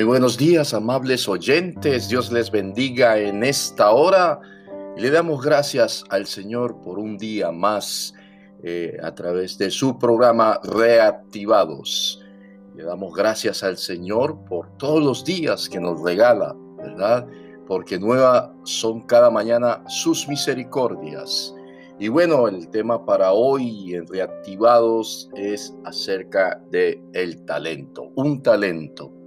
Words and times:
Muy 0.00 0.06
buenos 0.06 0.38
días, 0.38 0.72
amables 0.72 1.28
oyentes. 1.28 2.08
Dios 2.08 2.32
les 2.32 2.50
bendiga 2.50 3.18
en 3.18 3.44
esta 3.44 3.90
hora. 3.90 4.40
Y 4.96 5.00
le 5.02 5.10
damos 5.10 5.44
gracias 5.44 6.04
al 6.08 6.24
Señor 6.24 6.80
por 6.80 6.98
un 6.98 7.18
día 7.18 7.52
más 7.52 8.14
eh, 8.62 8.96
a 9.02 9.14
través 9.14 9.58
de 9.58 9.70
su 9.70 9.98
programa 9.98 10.58
Reactivados. 10.64 12.24
Le 12.74 12.84
damos 12.84 13.14
gracias 13.14 13.62
al 13.62 13.76
Señor 13.76 14.42
por 14.48 14.74
todos 14.78 15.04
los 15.04 15.22
días 15.22 15.68
que 15.68 15.78
nos 15.78 16.02
regala, 16.02 16.56
¿verdad? 16.78 17.26
Porque 17.66 17.98
nueva 17.98 18.54
son 18.64 19.02
cada 19.02 19.30
mañana 19.30 19.84
sus 19.86 20.26
misericordias. 20.28 21.54
Y 21.98 22.08
bueno, 22.08 22.48
el 22.48 22.70
tema 22.70 23.04
para 23.04 23.32
hoy 23.32 23.94
en 23.94 24.06
Reactivados 24.06 25.28
es 25.36 25.74
acerca 25.84 26.58
de 26.70 27.02
el 27.12 27.44
talento, 27.44 28.10
un 28.14 28.42
talento 28.42 29.19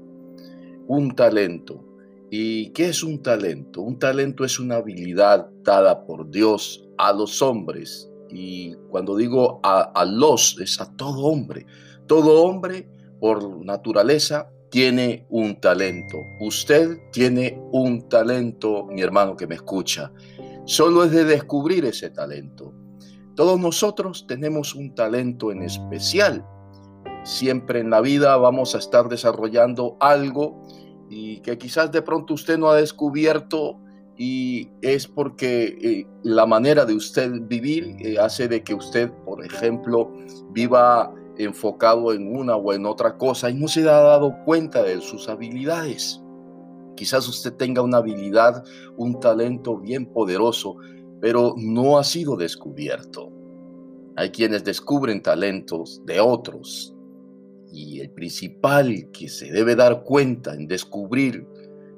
un 0.88 1.16
talento. 1.16 1.84
¿Y 2.30 2.70
qué 2.72 2.86
es 2.88 3.04
un 3.04 3.22
talento? 3.22 3.82
Un 3.82 4.00
talento 4.00 4.44
es 4.44 4.60
una 4.60 4.78
habilidad 4.78 5.50
dada 5.64 6.06
por 6.06 6.30
Dios 6.32 6.84
a 6.98 7.14
los 7.14 7.42
hombres. 7.42 8.10
Y 8.30 8.74
cuando 8.90 9.16
digo 9.16 9.60
a, 9.64 10.06
los, 10.06 10.60
es 10.60 10.82
a 10.82 10.96
todo 10.96 11.26
hombre. 11.26 11.66
Todo 12.08 12.44
hombre, 12.44 12.90
por 13.20 13.64
naturaleza, 13.64 14.50
tiene 14.70 15.28
un 15.30 15.60
talento. 15.62 16.18
Usted 16.40 16.98
tiene 17.12 17.62
un 17.72 18.10
talento, 18.10 18.88
mi 18.88 19.02
hermano 19.02 19.38
que 19.38 19.46
me 19.46 19.56
escucha. 19.56 20.12
Solo 20.66 21.04
es 21.04 21.12
de 21.12 21.26
descubrir 21.26 21.86
ese 21.86 22.10
talento. 22.10 22.74
Todos 23.36 23.60
nosotros 23.60 24.26
tenemos 24.28 24.74
un 24.74 24.96
talento 24.96 25.52
en 25.52 25.62
especial 25.62 26.44
Siempre 27.24 27.80
en 27.80 27.90
la 27.90 28.02
vida 28.02 28.36
vamos 28.38 28.76
a 28.76 28.80
estar 28.80 29.08
desarrollando 29.10 29.98
algo 30.00 30.62
y 31.10 31.40
que 31.42 31.58
quizás 31.58 31.92
de 31.92 32.02
pronto 32.02 32.34
usted 32.34 32.58
no 32.58 32.70
ha 32.70 32.76
descubierto 32.76 33.80
y 34.18 34.70
es 34.82 35.08
porque 35.08 35.78
eh, 35.82 36.08
la 36.24 36.46
manera 36.46 36.86
de 36.86 36.94
usted 36.94 37.32
vivir 37.42 37.96
eh, 38.00 38.18
hace 38.20 38.48
de 38.48 38.64
que 38.64 38.74
usted, 38.74 39.12
por 39.26 39.44
ejemplo, 39.44 40.12
viva 40.52 41.14
enfocado 41.38 42.14
en 42.14 42.36
una 42.36 42.56
o 42.56 42.74
en 42.74 42.86
otra 42.86 43.18
cosa 43.18 43.50
y 43.50 43.56
no 43.56 43.68
se 43.68 43.82
ha 43.82 44.00
dado 44.00 44.36
cuenta 44.46 44.84
de 44.84 45.02
sus 45.02 45.30
habilidades. 45.30 46.22
Quizás 46.96 47.28
usted 47.28 47.54
tenga 47.54 47.82
una 47.82 47.98
habilidad, 47.98 48.64
un 48.98 49.20
talento 49.20 49.78
bien 49.78 50.06
poderoso, 50.06 50.78
pero 51.20 51.56
no 51.58 51.98
ha 51.98 52.04
sido 52.04 52.36
descubierto. 52.36 53.32
Hay 54.16 54.30
quienes 54.30 54.64
descubren 54.64 55.24
talentos 55.24 56.02
de 56.06 56.20
otros, 56.20 56.93
y 57.74 58.00
el 58.02 58.12
principal 58.12 59.10
que 59.12 59.28
se 59.28 59.52
debe 59.52 59.76
dar 59.76 60.04
cuenta 60.04 60.54
en 60.54 60.68
descubrir 60.68 61.48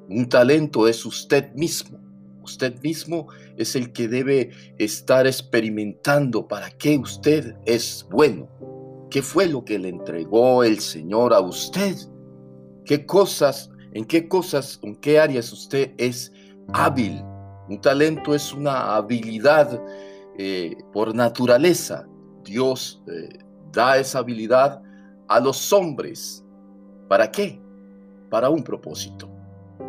un 0.08 0.26
talento 0.28 0.88
es 0.88 1.04
usted 1.04 1.52
mismo. 1.52 2.00
Usted 2.42 2.80
mismo 2.80 3.26
es 3.56 3.76
el 3.76 3.92
que 3.92 4.08
debe 4.08 4.50
estar 4.78 5.26
experimentando 5.26 6.48
para 6.48 6.70
qué 6.70 6.96
usted 6.96 7.56
es 7.66 8.06
bueno. 8.10 8.48
¿Qué 9.10 9.20
fue 9.20 9.46
lo 9.46 9.64
que 9.64 9.78
le 9.78 9.90
entregó 9.90 10.64
el 10.64 10.78
Señor 10.78 11.34
a 11.34 11.40
usted? 11.40 11.94
¿Qué 12.84 13.04
cosas, 13.04 13.70
en 13.92 14.04
qué 14.04 14.28
cosas, 14.28 14.80
en 14.82 14.96
qué 14.96 15.18
áreas 15.18 15.52
usted 15.52 15.92
es 15.98 16.32
hábil? 16.72 17.20
Un 17.68 17.80
talento 17.80 18.34
es 18.34 18.52
una 18.52 18.96
habilidad 18.96 19.82
eh, 20.38 20.74
por 20.92 21.14
naturaleza. 21.14 22.06
Dios 22.44 23.02
eh, 23.08 23.28
da 23.72 23.98
esa 23.98 24.20
habilidad 24.20 24.80
a 25.28 25.40
los 25.40 25.72
hombres. 25.72 26.44
¿Para 27.08 27.30
qué? 27.30 27.60
Para 28.30 28.50
un 28.50 28.62
propósito. 28.62 29.28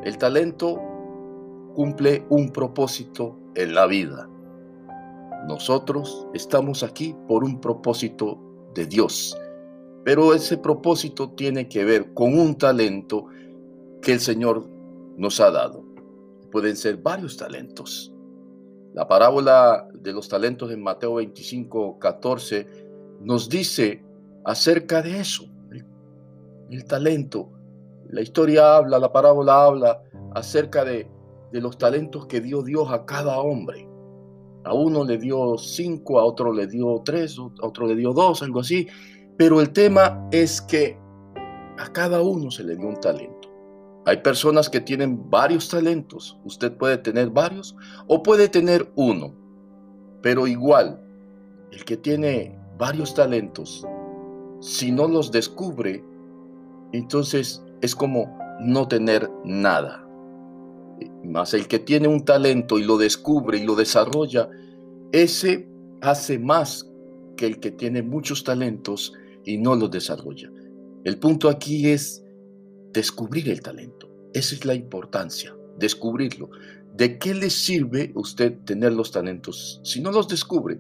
El 0.04 0.18
talento 0.18 0.82
cumple 1.76 2.26
un 2.30 2.52
propósito 2.52 3.38
en 3.56 3.74
la 3.74 3.88
vida. 3.88 4.30
Nosotros 5.48 6.28
estamos 6.34 6.84
aquí 6.84 7.16
por 7.28 7.44
un 7.44 7.62
propósito 7.62 8.40
de 8.74 8.86
Dios, 8.86 9.38
pero 10.04 10.34
ese 10.34 10.58
propósito 10.58 11.32
tiene 11.32 11.68
que 11.68 11.86
ver 11.86 12.14
con 12.14 12.38
un 12.38 12.58
talento 12.58 13.28
que 14.02 14.14
el 14.14 14.20
Señor 14.20 14.68
nos 15.18 15.40
ha 15.40 15.52
dado. 15.52 15.84
Pueden 16.52 16.76
ser 16.76 16.98
varios 16.98 17.38
talentos. 17.38 18.14
La 18.94 19.08
parábola 19.08 19.88
de 19.94 20.14
los 20.14 20.28
talentos 20.28 20.72
en 20.72 20.82
Mateo 20.82 21.16
25, 21.16 22.00
14 22.00 22.68
nos 23.22 23.50
dice 23.50 24.04
acerca 24.48 25.02
de 25.02 25.20
eso, 25.20 25.46
el, 26.70 26.86
talento. 26.86 27.50
La 28.10 28.22
historia 28.22 28.78
habla, 28.78 28.98
la 28.98 29.12
parábola 29.12 29.66
habla 29.66 30.02
acerca 30.34 30.86
de, 30.86 31.08
de 31.52 31.62
los 31.62 31.78
talentos 31.78 32.28
que 32.28 32.40
dio 32.40 32.64
Dios 32.64 32.90
a 32.90 33.06
cada 33.06 33.40
hombre. 33.40 33.88
A 34.64 34.74
uno 34.74 35.04
le 35.04 35.18
dio 35.18 35.58
cinco, 35.58 36.20
a 36.20 36.24
otro 36.24 36.54
le 36.54 36.66
dio 36.66 37.02
tres, 37.04 37.38
a 37.38 37.66
otro 37.66 37.88
le 37.88 37.96
dio 37.96 38.14
dos, 38.14 38.42
algo 38.42 38.62
así. 38.62 38.88
Pero 39.38 39.60
el 39.60 39.72
tema 39.72 40.28
es 40.32 40.62
que 40.62 40.98
a 41.78 41.92
cada 41.92 42.22
uno 42.22 42.50
se 42.50 42.64
le 42.64 42.78
dio 42.78 42.88
un 42.88 43.00
talento. 43.02 43.50
Hay 44.06 44.18
personas 44.18 44.70
que 44.70 44.80
tienen 44.80 45.30
varios 45.30 45.68
talentos. 45.68 46.40
Usted 46.46 46.72
puede 46.72 46.98
tener 46.98 47.30
varios 47.30 47.76
o 48.08 48.24
puede 48.24 48.48
tener 48.48 48.90
uno. 48.96 49.36
Pero 50.22 50.48
igual, 50.48 51.02
el 51.72 51.84
que 51.84 51.98
tiene 51.98 52.58
varios 52.78 53.14
talentos 53.14 53.86
si 54.60 54.92
no 54.92 55.08
los 55.08 55.32
descubre, 55.32 56.04
entonces 56.92 57.64
es 57.82 57.96
como 57.96 58.38
no 58.60 58.88
tener 58.88 59.30
nada. 59.44 60.04
Más 61.24 61.54
el 61.54 61.68
que 61.68 61.80
tiene 61.80 62.08
un 62.08 62.26
talento 62.26 62.80
y 62.80 62.84
lo 62.84 62.98
descubre 62.98 63.60
y 63.60 63.66
lo 63.66 63.76
desarrolla, 63.76 64.50
ese 65.12 65.68
hace 66.02 66.40
más 66.40 66.90
que 67.36 67.46
el 67.46 67.60
que 67.60 67.72
tiene 67.72 68.02
muchos 68.02 68.44
talentos 68.44 69.14
y 69.46 69.58
no 69.58 69.76
los 69.76 69.92
desarrolla. 69.92 70.52
El 71.04 71.20
punto 71.20 71.50
aquí 71.50 71.90
es 71.90 72.24
descubrir 72.94 73.50
el 73.50 73.62
talento. 73.62 74.10
Esa 74.34 74.56
es 74.56 74.66
la 74.66 74.74
importancia, 74.74 75.56
descubrirlo. 75.78 76.50
¿De 76.96 77.20
qué 77.20 77.34
le 77.36 77.50
sirve 77.50 78.12
usted 78.16 78.58
tener 78.66 78.94
los 78.94 79.12
talentos 79.12 79.80
si 79.84 80.02
no 80.02 80.12
los 80.12 80.28
descubre? 80.28 80.80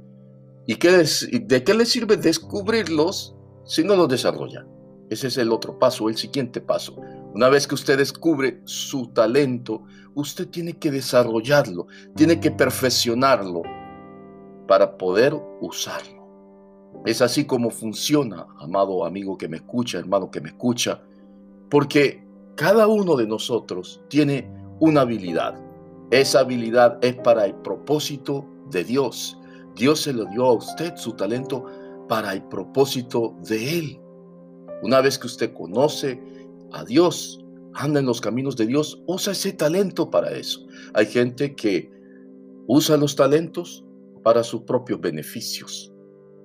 ¿Y 0.65 0.75
qué 0.75 0.89
de 0.91 1.63
qué 1.63 1.73
le 1.73 1.85
sirve 1.85 2.17
descubrirlos 2.17 3.37
si 3.67 3.83
no 3.83 3.95
lo 3.95 4.07
desarrolla. 4.07 4.66
Ese 5.09 5.28
es 5.28 5.38
el 5.38 5.51
otro 5.51 5.78
paso, 5.78 6.09
el 6.09 6.17
siguiente 6.17 6.59
paso. 6.59 6.95
Una 7.33 7.50
vez 7.50 7.67
que 7.67 7.75
usted 7.75 7.97
descubre 7.97 8.61
su 8.66 9.07
talento, 9.07 9.83
usted 10.16 10.50
tiene 10.50 10.73
que 10.73 10.91
desarrollarlo, 10.91 11.88
tiene 12.16 12.39
que 12.39 12.51
perfeccionarlo 12.51 13.61
para 14.67 14.97
poder 14.97 15.35
usarlo. 15.61 16.17
Es 17.06 17.22
así 17.22 17.45
como 17.45 17.69
funciona, 17.69 18.47
amado 18.59 19.06
amigo 19.06 19.38
que 19.38 19.47
me 19.47 19.57
escucha, 19.57 20.00
hermano 20.00 20.31
que 20.31 20.41
me 20.41 20.50
escucha, 20.50 21.01
porque 21.69 22.25
cada 22.56 22.88
uno 22.88 23.16
de 23.16 23.27
nosotros 23.27 24.01
tiene 24.09 24.50
una 24.79 25.01
habilidad. 25.01 25.56
Esa 26.09 26.39
habilidad 26.39 26.97
es 27.01 27.16
para 27.16 27.45
el 27.45 27.53
propósito 27.56 28.45
de 28.72 28.83
Dios. 28.83 29.38
Dios 29.75 30.01
se 30.01 30.13
lo 30.13 30.25
dio 30.25 30.45
a 30.45 30.53
usted 30.53 30.95
su 30.95 31.13
talento 31.13 31.66
para 32.07 32.34
el 32.34 32.44
propósito 32.44 33.35
de 33.47 33.79
Él. 33.79 34.01
Una 34.84 35.01
vez 35.01 35.18
que 35.18 35.28
usted 35.28 35.53
conoce 35.53 36.22
a 36.72 36.84
Dios, 36.84 37.44
anda 37.73 38.00
en 38.00 38.06
los 38.06 38.22
caminos 38.22 38.56
de 38.56 38.66
Dios, 38.66 39.01
usa 39.07 39.34
ese 39.34 39.53
talento 39.53 40.09
para 40.09 40.31
eso. 40.31 40.66
Hay 40.94 41.06
gente 41.06 41.56
que 41.56 41.91
usa 42.68 42.97
los 42.97 43.16
talentos 43.16 43.84
para 44.23 44.44
sus 44.44 44.62
propios 44.62 45.00
beneficios. 45.00 45.91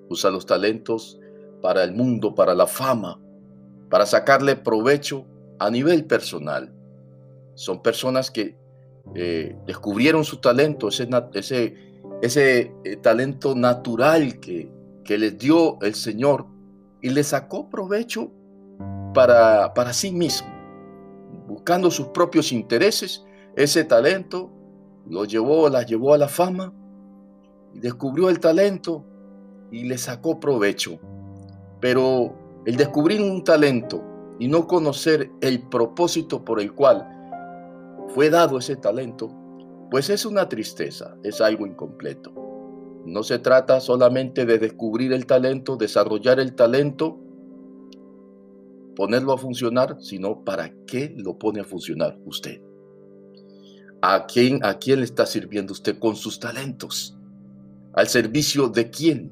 Usa 0.09 0.29
los 0.29 0.45
talentos 0.45 1.19
para 1.61 1.83
el 1.83 1.93
mundo, 1.93 2.35
para 2.35 2.53
la 2.53 2.67
fama, 2.67 3.19
para 3.89 4.05
sacarle 4.05 4.55
provecho 4.55 5.25
a 5.59 5.69
nivel 5.69 6.05
personal. 6.05 6.73
Son 7.55 7.81
personas 7.81 8.31
que 8.31 8.57
eh, 9.15 9.55
descubrieron 9.65 10.23
su 10.23 10.37
talento, 10.37 10.89
ese, 10.89 11.73
eh, 12.21 12.95
talento 13.01 13.55
natural 13.55 14.39
que 14.39 14.69
que 15.03 15.17
les 15.17 15.37
dio 15.37 15.79
el 15.81 15.95
Señor 15.95 16.47
y 17.01 17.09
le 17.09 17.23
sacó 17.23 17.69
provecho 17.69 18.31
para, 19.13 19.73
para 19.73 19.93
sí 19.93 20.11
mismo, 20.11 20.47
buscando 21.47 21.91
sus 21.91 22.07
propios 22.07 22.51
intereses, 22.51 23.23
ese 23.55 23.83
talento 23.83 24.51
lo 25.07 25.25
llevó, 25.25 25.69
la 25.69 25.83
llevó 25.83 26.13
a 26.13 26.17
la 26.17 26.27
fama 26.27 26.73
y 27.73 27.79
descubrió 27.79 28.29
el 28.29 28.39
talento 28.39 29.05
y 29.71 29.83
le 29.83 29.97
sacó 29.97 30.39
provecho. 30.39 30.99
Pero 31.79 32.33
el 32.65 32.77
descubrir 32.77 33.21
un 33.21 33.43
talento 33.43 34.03
y 34.39 34.47
no 34.47 34.67
conocer 34.67 35.31
el 35.41 35.67
propósito 35.67 36.43
por 36.43 36.59
el 36.59 36.73
cual 36.73 37.09
fue 38.09 38.29
dado 38.29 38.57
ese 38.57 38.75
talento, 38.75 39.29
pues 39.91 40.09
es 40.09 40.25
una 40.25 40.47
tristeza, 40.47 41.15
es 41.23 41.41
algo 41.41 41.67
incompleto. 41.67 42.42
No 43.05 43.23
se 43.23 43.39
trata 43.39 43.79
solamente 43.79 44.45
de 44.45 44.59
descubrir 44.59 45.11
el 45.11 45.25
talento, 45.25 45.75
desarrollar 45.75 46.39
el 46.39 46.55
talento, 46.55 47.19
ponerlo 48.95 49.33
a 49.33 49.37
funcionar, 49.37 49.97
sino 49.99 50.43
para 50.43 50.73
qué 50.85 51.13
lo 51.17 51.37
pone 51.37 51.61
a 51.61 51.65
funcionar 51.65 52.17
usted. 52.25 52.61
¿A 54.01 54.25
quién, 54.25 54.63
¿A 54.65 54.79
quién 54.79 54.99
le 54.99 55.05
está 55.05 55.25
sirviendo 55.25 55.73
usted 55.73 55.99
con 55.99 56.15
sus 56.15 56.39
talentos? 56.39 57.17
¿Al 57.93 58.07
servicio 58.07 58.69
de 58.69 58.89
quién? 58.89 59.31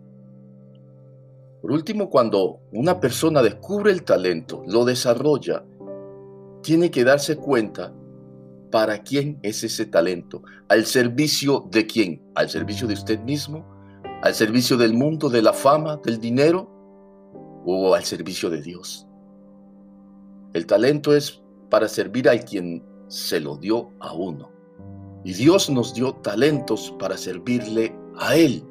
Por 1.62 1.72
último, 1.72 2.10
cuando 2.10 2.60
una 2.72 3.00
persona 3.00 3.42
descubre 3.42 3.92
el 3.92 4.04
talento, 4.04 4.64
lo 4.68 4.84
desarrolla, 4.84 5.64
tiene 6.62 6.92
que 6.92 7.04
darse 7.04 7.38
cuenta 7.38 7.94
para 8.72 9.04
quién 9.04 9.38
es 9.44 9.64
ese 9.64 9.86
talento, 9.86 10.42
al 10.70 10.86
servicio 10.86 11.68
de 11.70 11.86
quién, 11.86 12.22
al 12.36 12.50
servicio 12.50 12.88
de 12.88 12.94
usted 12.94 13.20
mismo, 13.20 13.66
al 14.24 14.34
servicio 14.34 14.78
del 14.78 14.94
mundo, 14.94 15.30
de 15.30 15.42
la 15.42 15.54
fama, 15.54 15.98
del 15.98 16.20
dinero 16.20 16.70
o 17.66 17.94
al 17.94 18.04
servicio 18.04 18.50
de 18.50 18.62
Dios. 18.62 19.08
El 20.54 20.66
talento 20.66 21.16
es 21.16 21.42
para 21.70 21.88
servir 21.88 22.30
a 22.30 22.38
quien 22.38 22.84
se 23.08 23.40
lo 23.40 23.58
dio 23.58 23.92
a 24.00 24.14
uno. 24.14 24.50
Y 25.24 25.34
Dios 25.34 25.70
nos 25.70 25.94
dio 25.94 26.14
talentos 26.16 26.94
para 26.98 27.18
servirle 27.18 27.96
a 28.18 28.36
Él. 28.36 28.64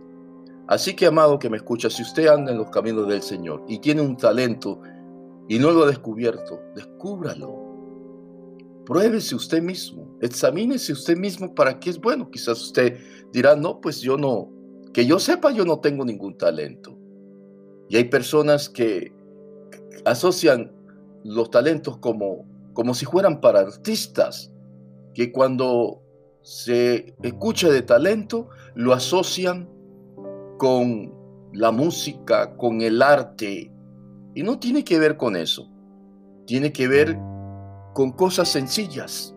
Así 0.67 0.95
que, 0.95 1.07
amado 1.07 1.39
que 1.39 1.51
me 1.51 1.57
escucha, 1.57 1.91
si 1.91 2.03
usted 2.03 2.27
anda 2.29 2.53
en 2.53 2.59
los 2.59 2.71
caminos 2.71 3.09
del 3.09 3.23
Señor 3.23 3.65
y 3.69 3.79
tiene 3.79 4.03
un 4.03 4.17
talento 4.17 4.81
y 5.49 5.59
no 5.59 5.71
lo 5.73 5.85
ha 5.85 5.87
descubierto, 5.89 6.61
descúbralo. 6.75 7.70
Pruébese 8.87 9.35
usted 9.35 9.63
mismo, 9.63 10.17
examínese 10.21 10.93
usted 10.93 11.17
mismo 11.17 11.55
para 11.55 11.79
qué 11.79 11.91
es 11.91 12.01
bueno. 12.01 12.31
Quizás 12.31 12.61
usted 12.63 12.99
dirá, 13.33 13.55
no, 13.55 13.81
pues 13.81 14.01
yo 14.01 14.17
no, 14.17 14.51
que 14.93 15.07
yo 15.07 15.19
sepa, 15.19 15.53
yo 15.53 15.65
no 15.65 15.81
tengo 15.81 16.05
ningún 16.05 16.37
talento. 16.37 16.97
Y 17.89 17.97
hay 17.97 18.05
personas 18.05 18.69
que 18.69 19.13
asocian 20.05 20.73
los 21.25 21.51
talentos 21.51 21.99
como, 21.99 22.47
como 22.73 22.95
si 22.95 23.05
fueran 23.05 23.41
para 23.41 23.61
artistas, 23.61 24.53
que 25.15 25.33
cuando 25.33 26.03
se 26.43 27.15
escucha 27.23 27.69
de 27.69 27.83
talento 27.83 28.49
lo 28.75 28.93
asocian 28.93 29.69
con 30.59 31.13
la 31.53 31.71
música, 31.71 32.57
con 32.57 32.81
el 32.81 33.03
arte. 33.03 33.73
Y 34.35 34.43
no 34.43 34.59
tiene 34.59 34.85
que 34.85 34.99
ver 34.99 35.17
con 35.17 35.37
eso. 35.37 35.69
Tiene 36.47 36.73
que 36.73 36.89
ver 36.89 37.19
con 37.93 38.13
cosas 38.13 38.49
sencillas. 38.49 39.35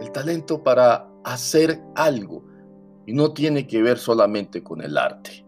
El 0.00 0.10
talento 0.12 0.62
para 0.62 1.08
hacer 1.24 1.82
algo. 1.94 2.44
Y 3.06 3.12
no 3.12 3.32
tiene 3.32 3.66
que 3.66 3.82
ver 3.82 3.98
solamente 3.98 4.62
con 4.62 4.82
el 4.82 4.98
arte. 4.98 5.46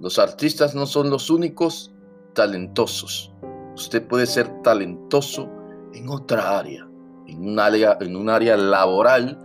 Los 0.00 0.18
artistas 0.18 0.74
no 0.74 0.86
son 0.86 1.10
los 1.10 1.28
únicos 1.28 1.92
talentosos. 2.34 3.34
Usted 3.74 4.06
puede 4.06 4.26
ser 4.26 4.62
talentoso 4.62 5.48
en 5.92 6.08
otra 6.08 6.58
área, 6.58 6.88
en 7.26 7.48
un 7.48 7.58
área, 7.58 7.98
en 8.00 8.16
un 8.16 8.30
área 8.30 8.56
laboral 8.56 9.38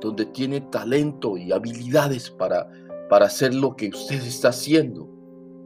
donde 0.00 0.26
tiene 0.26 0.60
talento 0.60 1.36
y 1.36 1.52
habilidades 1.52 2.30
para, 2.30 2.68
para 3.08 3.26
hacer 3.26 3.54
lo 3.54 3.74
que 3.74 3.88
usted 3.88 4.22
está 4.22 4.48
haciendo 4.48 5.08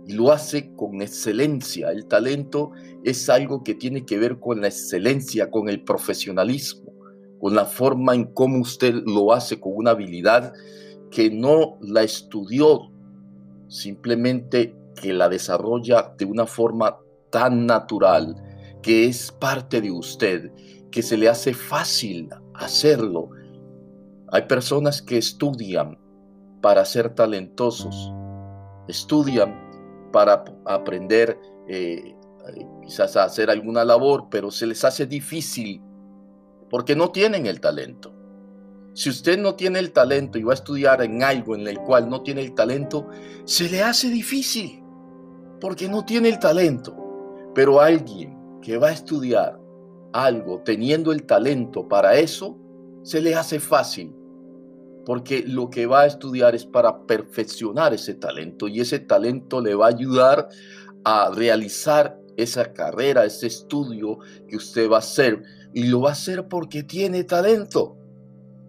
y 0.06 0.12
lo 0.12 0.32
hace 0.32 0.74
con 0.74 1.02
excelencia. 1.02 1.90
El 1.90 2.06
talento 2.06 2.72
es 3.04 3.28
algo 3.30 3.62
que 3.62 3.74
tiene 3.74 4.04
que 4.04 4.18
ver 4.18 4.38
con 4.38 4.60
la 4.60 4.68
excelencia, 4.68 5.50
con 5.50 5.68
el 5.68 5.82
profesionalismo, 5.82 6.92
con 7.40 7.54
la 7.54 7.64
forma 7.64 8.14
en 8.14 8.24
cómo 8.32 8.60
usted 8.60 8.94
lo 9.06 9.32
hace, 9.32 9.60
con 9.60 9.72
una 9.74 9.92
habilidad 9.92 10.52
que 11.10 11.30
no 11.30 11.78
la 11.80 12.02
estudió, 12.02 12.90
simplemente 13.68 14.76
que 15.00 15.12
la 15.12 15.28
desarrolla 15.28 16.14
de 16.18 16.24
una 16.24 16.46
forma 16.46 16.98
tan 17.30 17.66
natural, 17.66 18.36
que 18.82 19.06
es 19.06 19.32
parte 19.32 19.80
de 19.80 19.90
usted, 19.90 20.50
que 20.90 21.02
se 21.02 21.16
le 21.16 21.28
hace 21.28 21.54
fácil 21.54 22.28
hacerlo. 22.54 23.30
Hay 24.32 24.42
personas 24.42 25.00
que 25.00 25.18
estudian 25.18 25.98
para 26.60 26.84
ser 26.84 27.14
talentosos, 27.14 28.12
estudian 28.88 29.68
para 30.12 30.44
aprender 30.66 31.38
eh, 31.68 32.14
quizás 32.82 33.16
a 33.16 33.24
hacer 33.24 33.50
alguna 33.50 33.84
labor, 33.84 34.28
pero 34.30 34.50
se 34.50 34.66
les 34.66 34.84
hace 34.84 35.06
difícil 35.06 35.82
porque 36.70 36.94
no 36.94 37.10
tienen 37.10 37.46
el 37.46 37.60
talento. 37.60 38.14
Si 38.94 39.10
usted 39.10 39.38
no 39.38 39.54
tiene 39.54 39.78
el 39.78 39.92
talento 39.92 40.38
y 40.38 40.42
va 40.42 40.52
a 40.52 40.54
estudiar 40.54 41.02
en 41.02 41.22
algo 41.22 41.54
en 41.54 41.66
el 41.66 41.78
cual 41.78 42.08
no 42.08 42.22
tiene 42.22 42.40
el 42.40 42.54
talento, 42.54 43.08
se 43.44 43.68
le 43.70 43.82
hace 43.82 44.08
difícil 44.08 44.82
porque 45.60 45.88
no 45.88 46.04
tiene 46.04 46.28
el 46.28 46.38
talento. 46.38 46.96
Pero 47.54 47.80
alguien 47.80 48.60
que 48.60 48.76
va 48.76 48.88
a 48.88 48.92
estudiar 48.92 49.58
algo 50.12 50.62
teniendo 50.64 51.12
el 51.12 51.24
talento 51.24 51.86
para 51.86 52.16
eso, 52.16 52.58
se 53.02 53.20
le 53.20 53.34
hace 53.34 53.60
fácil, 53.60 54.14
porque 55.04 55.44
lo 55.46 55.70
que 55.70 55.86
va 55.86 56.02
a 56.02 56.06
estudiar 56.06 56.54
es 56.54 56.66
para 56.66 57.06
perfeccionar 57.06 57.94
ese 57.94 58.14
talento 58.14 58.68
y 58.68 58.80
ese 58.80 58.98
talento 58.98 59.60
le 59.60 59.74
va 59.74 59.86
a 59.86 59.90
ayudar 59.90 60.48
a 61.04 61.30
realizar 61.34 62.18
esa 62.38 62.72
carrera, 62.72 63.24
ese 63.24 63.48
estudio 63.48 64.18
que 64.48 64.56
usted 64.56 64.88
va 64.88 64.96
a 64.96 65.00
hacer 65.00 65.42
y 65.74 65.88
lo 65.88 66.02
va 66.02 66.10
a 66.10 66.12
hacer 66.12 66.46
porque 66.48 66.84
tiene 66.84 67.24
talento. 67.24 67.96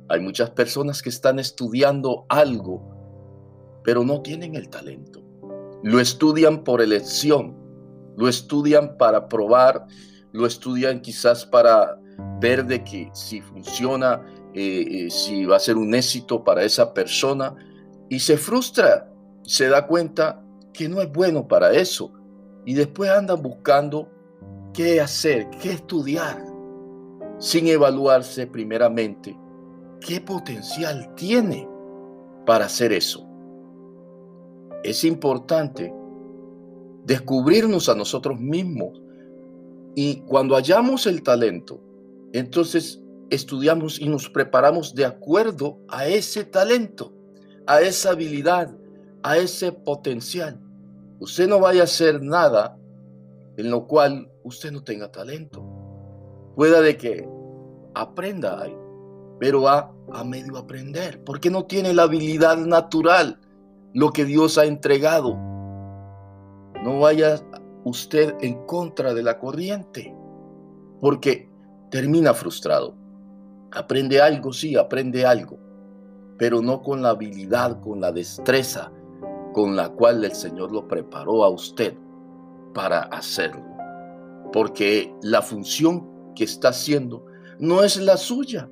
Hay 0.09 0.19
muchas 0.19 0.49
personas 0.49 1.03
que 1.03 1.09
están 1.09 1.37
estudiando 1.37 2.25
algo, 2.29 2.81
pero 3.83 4.03
no 4.03 4.21
tienen 4.21 4.55
el 4.55 4.69
talento. 4.69 5.21
Lo 5.83 5.99
estudian 5.99 6.63
por 6.63 6.81
elección, 6.81 7.55
lo 8.17 8.27
estudian 8.27 8.97
para 8.97 9.29
probar, 9.29 9.85
lo 10.31 10.47
estudian 10.47 10.99
quizás 10.99 11.45
para 11.45 11.99
ver 12.41 12.65
de 12.65 12.83
que 12.83 13.09
si 13.13 13.39
funciona, 13.39 14.25
eh, 14.55 14.85
eh, 14.89 15.09
si 15.11 15.45
va 15.45 15.57
a 15.57 15.59
ser 15.59 15.77
un 15.77 15.93
éxito 15.93 16.43
para 16.43 16.63
esa 16.63 16.91
persona 16.91 17.55
y 18.09 18.19
se 18.19 18.35
frustra, 18.35 19.07
se 19.43 19.69
da 19.69 19.85
cuenta 19.85 20.43
que 20.73 20.89
no 20.89 21.01
es 21.01 21.11
bueno 21.11 21.47
para 21.47 21.71
eso 21.71 22.18
y 22.69 22.75
después 22.75 23.09
andan 23.09 23.41
buscando 23.41 24.07
qué 24.75 25.01
hacer, 25.01 25.49
qué 25.59 25.71
estudiar, 25.71 26.45
sin 27.39 27.65
evaluarse 27.65 28.45
primeramente 28.45 29.35
qué 29.99 30.21
potencial 30.21 31.15
tiene 31.15 31.67
para 32.45 32.65
hacer 32.65 32.93
eso. 32.93 33.27
Es 34.83 35.03
importante 35.03 35.91
descubrirnos 37.05 37.89
a 37.89 37.95
nosotros 37.95 38.39
mismos. 38.39 39.01
Y 39.95 40.17
cuando 40.27 40.53
hallamos 40.53 41.07
el 41.07 41.23
talento, 41.23 41.81
entonces 42.33 43.01
estudiamos 43.31 43.99
y 43.99 44.07
nos 44.07 44.29
preparamos 44.29 44.93
de 44.93 45.05
acuerdo 45.05 45.79
a 45.87 46.05
ese 46.05 46.43
talento, 46.43 47.11
a 47.65 47.81
esa 47.81 48.11
habilidad, 48.11 48.77
a 49.23 49.37
ese 49.37 49.71
potencial. 49.71 50.68
Usted 51.19 51.49
no 51.49 51.59
vaya 51.59 51.81
a 51.81 51.83
hacer 51.83 52.21
nada 52.21 52.77
en 53.57 53.69
lo 53.69 53.87
cual 53.87 54.31
usted 54.43 54.71
no 54.71 54.83
tenga 54.83 55.11
talento. 55.11 55.61
Pueda 56.55 56.81
de 56.81 56.95
que 56.95 57.27
aprenda 57.93 58.61
algo, 58.61 59.37
pero 59.39 59.67
a, 59.67 59.91
a 60.13 60.23
medio 60.23 60.57
aprender, 60.57 61.21
porque 61.25 61.49
no 61.49 61.65
tiene 61.65 61.93
la 61.93 62.03
habilidad 62.03 62.57
natural, 62.57 63.37
lo 63.93 64.11
que 64.11 64.23
Dios 64.23 64.57
ha 64.57 64.65
entregado. 64.65 65.35
No 66.83 66.99
vaya 67.01 67.41
usted 67.83 68.35
en 68.39 68.65
contra 68.65 69.13
de 69.13 69.23
la 69.23 69.39
corriente, 69.39 70.15
porque 71.01 71.49
termina 71.91 72.33
frustrado. 72.33 72.95
Aprende 73.71 74.21
algo, 74.21 74.53
sí, 74.53 74.77
aprende 74.77 75.25
algo, 75.25 75.57
pero 76.37 76.61
no 76.61 76.81
con 76.81 77.01
la 77.01 77.09
habilidad, 77.09 77.81
con 77.81 77.99
la 77.99 78.13
destreza 78.13 78.89
con 79.59 79.75
la 79.75 79.89
cual 79.89 80.23
el 80.23 80.31
Señor 80.31 80.71
lo 80.71 80.87
preparó 80.87 81.43
a 81.43 81.49
usted 81.49 81.93
para 82.73 83.01
hacerlo. 83.01 83.65
Porque 84.53 85.13
la 85.21 85.41
función 85.41 86.33
que 86.33 86.45
está 86.45 86.69
haciendo 86.69 87.25
no 87.59 87.83
es 87.83 87.97
la 87.97 88.15
suya. 88.15 88.69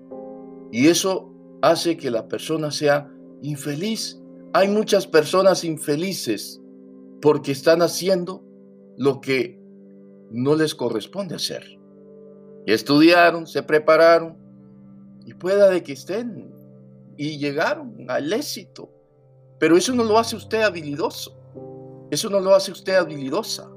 Y 0.72 0.88
eso 0.88 1.29
hace 1.62 1.98
que 1.98 2.10
la 2.10 2.29
persona 2.29 2.72
sea 2.72 3.12
infeliz. 3.41 4.17
Hay 4.53 4.70
muchas 4.70 5.06
personas 5.06 5.65
infelices 5.65 6.62
porque 7.22 7.51
están 7.51 7.82
haciendo 7.82 8.41
lo 8.96 9.20
que 9.20 9.60
no 10.32 10.56
les 10.56 10.74
corresponde 10.74 11.36
hacer. 11.36 11.65
Estudiaron, 12.65 13.46
se 13.46 13.62
prepararon 13.62 14.38
y 15.25 15.34
pueda 15.34 15.70
de 15.70 15.84
que 15.84 15.91
estén 15.91 16.50
y 17.17 17.39
llegaron 17.39 18.06
al 18.08 18.32
éxito. 18.32 18.97
Pero 19.60 19.78
eso 19.78 19.94
no 19.94 20.04
lo 20.04 20.18
hace 20.18 20.36
usted 20.36 20.62
habilidoso. 20.62 21.36
Eso 22.12 22.30
no 22.30 22.40
lo 22.40 22.54
hace 22.56 22.72
usted 22.72 22.96
habilidosa. 22.96 23.70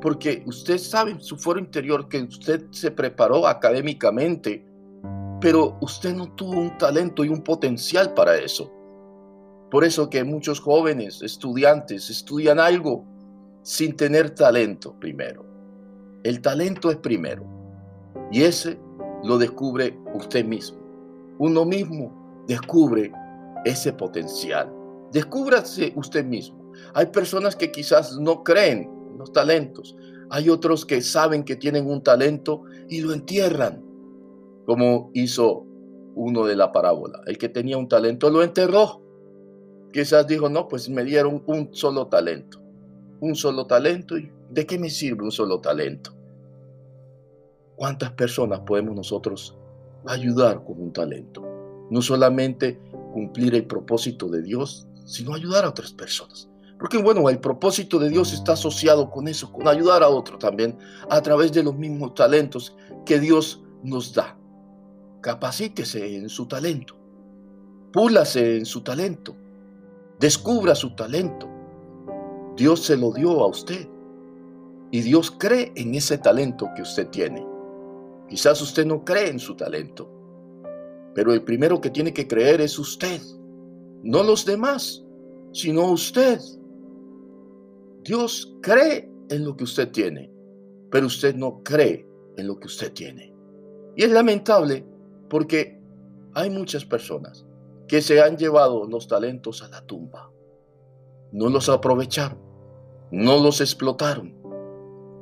Porque 0.00 0.42
usted 0.46 0.78
sabe 0.78 1.12
en 1.12 1.20
su 1.20 1.36
foro 1.36 1.58
interior 1.58 2.08
que 2.08 2.22
usted 2.22 2.66
se 2.70 2.90
preparó 2.90 3.46
académicamente, 3.46 4.64
pero 5.40 5.76
usted 5.80 6.14
no 6.14 6.32
tuvo 6.34 6.52
un 6.52 6.76
talento 6.78 7.24
y 7.24 7.28
un 7.28 7.42
potencial 7.42 8.12
para 8.14 8.36
eso. 8.36 8.70
Por 9.70 9.84
eso 9.84 10.08
que 10.08 10.24
muchos 10.24 10.60
jóvenes, 10.60 11.22
estudiantes, 11.22 12.10
estudian 12.10 12.58
algo 12.58 13.04
sin 13.62 13.96
tener 13.96 14.30
talento 14.30 14.94
primero. 14.98 15.44
El 16.24 16.40
talento 16.40 16.90
es 16.90 16.96
primero. 16.96 17.44
Y 18.32 18.42
ese 18.42 18.78
lo 19.24 19.38
descubre 19.38 19.96
usted 20.14 20.44
mismo. 20.44 20.78
Uno 21.38 21.64
mismo 21.64 22.44
descubre 22.46 23.12
ese 23.64 23.92
potencial. 23.92 24.72
Descúbrase 25.12 25.92
usted 25.96 26.24
mismo. 26.24 26.72
Hay 26.94 27.06
personas 27.06 27.56
que 27.56 27.70
quizás 27.70 28.18
no 28.18 28.42
creen 28.44 28.90
en 29.10 29.18
los 29.18 29.32
talentos. 29.32 29.96
Hay 30.30 30.50
otros 30.50 30.84
que 30.84 31.00
saben 31.00 31.44
que 31.44 31.56
tienen 31.56 31.88
un 31.88 32.02
talento 32.02 32.62
y 32.88 33.00
lo 33.00 33.12
entierran, 33.12 33.82
como 34.66 35.10
hizo 35.14 35.64
uno 36.14 36.44
de 36.44 36.56
la 36.56 36.72
parábola. 36.72 37.20
El 37.26 37.38
que 37.38 37.48
tenía 37.48 37.78
un 37.78 37.88
talento 37.88 38.28
lo 38.28 38.42
enterró. 38.42 39.00
Quizás 39.92 40.26
dijo, 40.26 40.48
no, 40.48 40.68
pues 40.68 40.88
me 40.88 41.04
dieron 41.04 41.42
un 41.46 41.70
solo 41.72 42.08
talento. 42.08 42.60
Un 43.20 43.34
solo 43.34 43.66
talento. 43.66 44.18
¿Y 44.18 44.30
de 44.50 44.66
qué 44.66 44.78
me 44.78 44.90
sirve 44.90 45.24
un 45.24 45.32
solo 45.32 45.60
talento? 45.60 46.12
¿Cuántas 47.76 48.10
personas 48.12 48.60
podemos 48.60 48.94
nosotros 48.96 49.56
ayudar 50.06 50.64
con 50.64 50.80
un 50.82 50.92
talento? 50.92 51.46
No 51.90 52.02
solamente 52.02 52.78
cumplir 53.12 53.54
el 53.54 53.66
propósito 53.66 54.28
de 54.28 54.42
Dios, 54.42 54.87
sino 55.08 55.34
ayudar 55.34 55.64
a 55.64 55.70
otras 55.70 55.92
personas. 55.92 56.48
Porque 56.78 56.98
bueno, 56.98 57.28
el 57.28 57.40
propósito 57.40 57.98
de 57.98 58.08
Dios 58.08 58.32
está 58.32 58.52
asociado 58.52 59.10
con 59.10 59.26
eso, 59.26 59.52
con 59.52 59.66
ayudar 59.66 60.02
a 60.02 60.08
otros 60.08 60.38
también 60.38 60.78
a 61.10 61.20
través 61.20 61.52
de 61.52 61.64
los 61.64 61.74
mismos 61.76 62.14
talentos 62.14 62.76
que 63.04 63.18
Dios 63.18 63.62
nos 63.82 64.14
da. 64.14 64.38
Capacítese 65.20 66.16
en 66.16 66.28
su 66.28 66.46
talento, 66.46 66.96
púlase 67.92 68.58
en 68.58 68.66
su 68.66 68.82
talento, 68.82 69.34
descubra 70.20 70.76
su 70.76 70.94
talento. 70.94 71.48
Dios 72.56 72.84
se 72.84 72.96
lo 72.96 73.12
dio 73.12 73.42
a 73.42 73.48
usted 73.48 73.88
y 74.92 75.00
Dios 75.00 75.32
cree 75.32 75.72
en 75.74 75.94
ese 75.94 76.18
talento 76.18 76.68
que 76.76 76.82
usted 76.82 77.08
tiene. 77.08 77.44
Quizás 78.28 78.60
usted 78.60 78.86
no 78.86 79.04
cree 79.04 79.30
en 79.30 79.38
su 79.40 79.56
talento, 79.56 80.08
pero 81.14 81.32
el 81.32 81.42
primero 81.42 81.80
que 81.80 81.90
tiene 81.90 82.12
que 82.12 82.28
creer 82.28 82.60
es 82.60 82.78
usted, 82.78 83.20
no 84.02 84.22
los 84.22 84.44
demás, 84.44 85.04
sino 85.52 85.90
usted. 85.90 86.40
Dios 88.02 88.56
cree 88.62 89.10
en 89.28 89.44
lo 89.44 89.56
que 89.56 89.64
usted 89.64 89.90
tiene, 89.90 90.32
pero 90.90 91.06
usted 91.06 91.34
no 91.34 91.62
cree 91.62 92.06
en 92.36 92.46
lo 92.46 92.58
que 92.58 92.66
usted 92.66 92.92
tiene. 92.92 93.34
Y 93.96 94.04
es 94.04 94.10
lamentable 94.10 94.86
porque 95.28 95.80
hay 96.34 96.50
muchas 96.50 96.84
personas 96.84 97.44
que 97.88 98.00
se 98.00 98.22
han 98.22 98.36
llevado 98.36 98.86
los 98.86 99.08
talentos 99.08 99.62
a 99.62 99.68
la 99.68 99.84
tumba. 99.84 100.30
No 101.32 101.48
los 101.48 101.68
aprovecharon, 101.68 102.38
no 103.10 103.42
los 103.42 103.60
explotaron, 103.60 104.34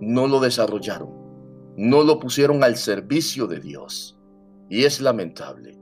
no 0.01 0.27
lo 0.27 0.41
desarrollaron, 0.41 1.11
no 1.77 2.03
lo 2.03 2.19
pusieron 2.19 2.63
al 2.63 2.77
servicio 2.77 3.47
de 3.47 3.61
Dios. 3.61 4.19
Y 4.69 4.85
es 4.85 5.01
lamentable 5.01 5.79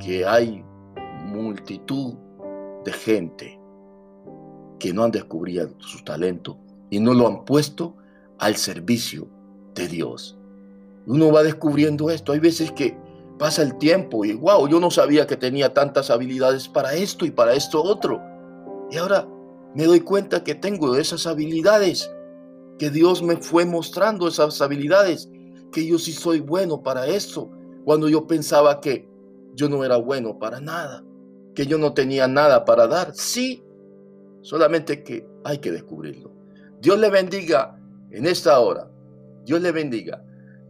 que 0.00 0.26
hay 0.26 0.64
multitud 1.26 2.14
de 2.84 2.92
gente 2.92 3.60
que 4.78 4.92
no 4.92 5.04
han 5.04 5.10
descubierto 5.10 5.86
su 5.86 6.02
talento 6.04 6.58
y 6.90 7.00
no 7.00 7.14
lo 7.14 7.26
han 7.26 7.44
puesto 7.44 7.94
al 8.38 8.56
servicio 8.56 9.28
de 9.74 9.88
Dios. 9.88 10.38
Uno 11.06 11.30
va 11.32 11.42
descubriendo 11.42 12.10
esto. 12.10 12.32
Hay 12.32 12.40
veces 12.40 12.72
que 12.72 12.96
pasa 13.38 13.62
el 13.62 13.76
tiempo 13.78 14.24
y 14.24 14.34
wow, 14.34 14.68
yo 14.68 14.80
no 14.80 14.90
sabía 14.90 15.26
que 15.26 15.36
tenía 15.36 15.74
tantas 15.74 16.10
habilidades 16.10 16.68
para 16.68 16.94
esto 16.94 17.26
y 17.26 17.30
para 17.30 17.54
esto 17.54 17.82
otro. 17.82 18.20
Y 18.90 18.96
ahora 18.96 19.28
me 19.74 19.84
doy 19.84 20.00
cuenta 20.00 20.42
que 20.42 20.54
tengo 20.54 20.96
esas 20.96 21.26
habilidades, 21.26 22.10
que 22.78 22.90
Dios 22.90 23.22
me 23.22 23.36
fue 23.36 23.64
mostrando 23.64 24.28
esas 24.28 24.60
habilidades, 24.60 25.28
que 25.72 25.86
yo 25.86 25.98
sí 25.98 26.12
soy 26.12 26.40
bueno 26.40 26.82
para 26.82 27.06
esto, 27.06 27.50
cuando 27.84 28.08
yo 28.08 28.26
pensaba 28.26 28.80
que 28.80 29.08
yo 29.54 29.68
no 29.68 29.84
era 29.84 29.96
bueno 29.96 30.38
para 30.38 30.60
nada, 30.60 31.04
que 31.56 31.66
yo 31.66 31.78
no 31.78 31.94
tenía 31.94 32.28
nada 32.28 32.64
para 32.64 32.86
dar. 32.86 33.12
Sí, 33.14 33.64
solamente 34.42 35.02
que 35.02 35.26
hay 35.42 35.58
que 35.58 35.72
descubrirlo. 35.72 36.30
Dios 36.80 36.98
le 37.00 37.10
bendiga 37.10 37.80
en 38.10 38.26
esta 38.26 38.60
hora. 38.60 38.88
Dios 39.44 39.60
le 39.62 39.72
bendiga. 39.72 40.22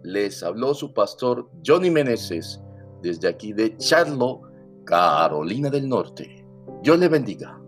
Les 0.05 0.43
habló 0.45 0.73
su 0.73 0.95
pastor 0.95 1.51
Johnny 1.67 1.91
Meneses 1.91 2.63
desde 3.03 3.29
aquí 3.29 3.53
de 3.53 3.77
Charlotte, 3.77 4.43
Carolina 4.85 5.69
del 5.69 5.89
Norte. 5.89 6.47
Dios 6.83 6.99
le 6.99 7.09
bendiga. 7.09 7.61